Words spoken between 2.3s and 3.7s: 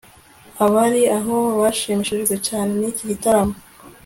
cyane niki gitaramo